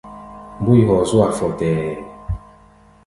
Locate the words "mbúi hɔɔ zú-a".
0.59-1.27